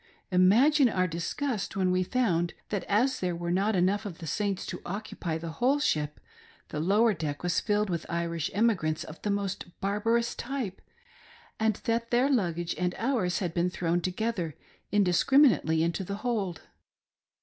Imagine 0.31 0.89
our 0.89 1.05
disgust 1.05 1.75
when 1.75 1.91
we 1.91 2.01
found 2.01 2.55
that 2.69 2.83
as 2.85 3.19
there 3.19 3.35
were 3.35 3.51
not 3.51 3.75
enough 3.75 4.03
of 4.03 4.17
the 4.17 4.25
Saints 4.25 4.65
to 4.65 4.81
occupy 4.83 5.37
the 5.37 5.51
whole 5.61 5.77
ship, 5.79 6.19
the 6.69 6.79
lower 6.79 7.13
deck 7.13 7.43
was 7.43 7.59
filled 7.59 7.87
with 7.87 8.07
Irish 8.09 8.49
emigrants 8.55 9.03
of 9.03 9.21
the 9.21 9.29
most 9.29 9.79
barbar 9.79 10.17
ous 10.17 10.33
type, 10.33 10.81
and 11.59 11.75
that 11.83 12.09
their 12.09 12.31
luggage 12.31 12.73
and 12.79 12.95
ours 12.97 13.37
had 13.37 13.53
been 13.53 13.69
thrown 13.69 14.01
together 14.01 14.57
indiscriminately 14.91 15.83
into 15.83 16.03
the 16.03 16.15
hold. 16.15 16.63